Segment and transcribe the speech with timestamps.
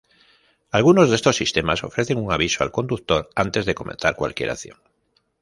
[0.71, 4.79] Algunos de estos sistemas ofrecen un aviso al conductor antes de comenzar cualquier acción.